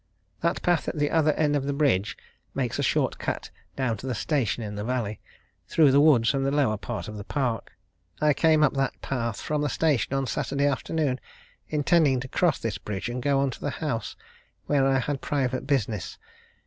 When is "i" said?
8.19-8.33, 14.87-14.97